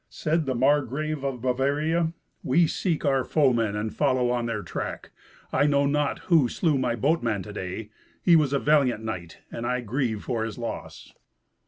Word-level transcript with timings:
Said 0.09 0.47
the 0.47 0.55
Margrave 0.55 1.23
of 1.23 1.43
Bavaria, 1.43 2.11
"We 2.41 2.65
seek 2.65 3.05
our 3.05 3.23
foemen 3.23 3.75
and 3.75 3.93
follow 3.93 4.31
on 4.31 4.47
their 4.47 4.63
track. 4.63 5.11
I 5.53 5.67
know 5.67 5.85
not 5.85 6.17
who 6.25 6.49
slew 6.49 6.79
my 6.79 6.95
boatman 6.95 7.43
to 7.43 7.53
day. 7.53 7.91
He 8.19 8.35
was 8.35 8.51
a 8.51 8.57
valiant 8.57 9.03
knight, 9.03 9.41
and 9.51 9.63
I 9.67 9.81
grieve 9.81 10.23
for 10.23 10.43
his 10.43 10.57
loss." 10.57 11.13